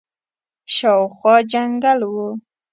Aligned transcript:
شاوخوا 0.75 1.35
جنګل 1.51 1.99
وو. 2.13 2.29